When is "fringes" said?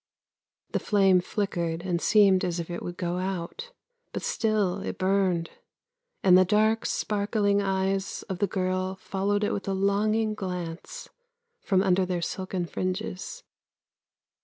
12.65-13.43